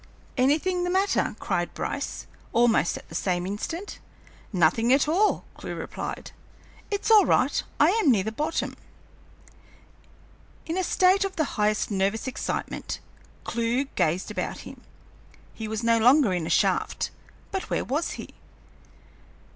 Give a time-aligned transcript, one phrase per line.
[0.35, 3.99] "Anything the matter?" cried Bryce, almost at the same instant.
[4.51, 6.31] "Nothing at all," Clewe replied.
[6.89, 8.75] "It's all right, I am near the bottom."
[10.65, 12.99] In a state of the highest nervous excitement,
[13.43, 14.81] Clewe gazed about him.
[15.53, 17.11] He was no longer in a shaft;
[17.51, 18.29] but where was he?